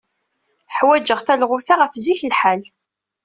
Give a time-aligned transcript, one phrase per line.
[0.75, 2.61] Ḥwajeɣ talɣut-a ɣef zik lḥal.